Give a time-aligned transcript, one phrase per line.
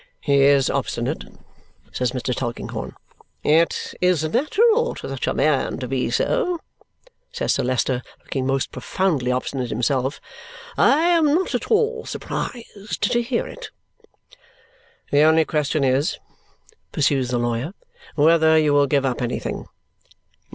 [0.19, 1.25] "He is obstinate,"
[1.91, 2.33] says Mr.
[2.35, 2.95] Tulkinghorn.
[3.43, 6.57] "It is natural to such a man to be so,"
[7.31, 10.19] says Sir Leicester, looking most profoundly obstinate himself.
[10.75, 13.69] "I am not at all surprised to hear it."
[15.11, 16.17] "The only question is,"
[16.91, 17.75] pursues the lawyer,
[18.15, 19.67] "whether you will give up anything."